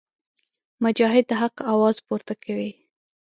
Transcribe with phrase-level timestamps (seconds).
[0.83, 2.71] مجاهد د حق اواز پورته کوي.